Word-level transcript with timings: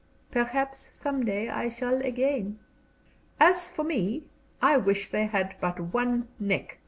Perhaps 0.31 0.89
some 0.93 1.25
day 1.25 1.47
I 1.47 1.69
shall 1.69 2.01
again." 2.01 2.57
"As 3.39 3.69
for 3.69 3.83
me, 3.83 4.23
I 4.59 4.75
wish 4.77 5.09
they 5.09 5.27
had 5.27 5.53
but 5.61 5.79
one 5.79 6.27
neck!" 6.39 6.79